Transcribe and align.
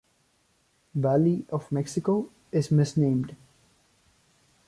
"Valley 0.95 1.45
of 1.51 1.71
Mexico" 1.71 2.27
is 2.51 2.71
misnamed. 2.71 3.35